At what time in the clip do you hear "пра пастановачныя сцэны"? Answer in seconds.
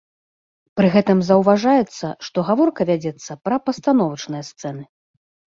3.49-4.83